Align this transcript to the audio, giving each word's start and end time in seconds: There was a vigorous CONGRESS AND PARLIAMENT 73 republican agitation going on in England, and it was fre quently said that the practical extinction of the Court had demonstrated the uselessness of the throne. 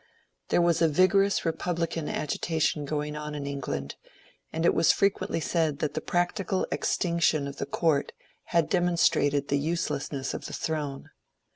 There 0.49 0.63
was 0.63 0.81
a 0.81 0.87
vigorous 0.87 1.41
CONGRESS 1.41 1.45
AND 1.53 1.59
PARLIAMENT 1.59 1.91
73 1.93 2.05
republican 2.07 2.21
agitation 2.23 2.85
going 2.85 3.15
on 3.15 3.35
in 3.35 3.45
England, 3.45 3.95
and 4.51 4.65
it 4.65 4.73
was 4.73 4.91
fre 4.91 5.05
quently 5.05 5.43
said 5.43 5.77
that 5.77 5.93
the 5.93 6.01
practical 6.01 6.65
extinction 6.71 7.47
of 7.47 7.57
the 7.57 7.67
Court 7.67 8.11
had 8.45 8.67
demonstrated 8.67 9.49
the 9.49 9.59
uselessness 9.59 10.33
of 10.33 10.45
the 10.47 10.53
throne. 10.53 11.11